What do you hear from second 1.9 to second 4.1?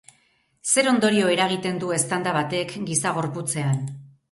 eztanda batek giza gorputzean?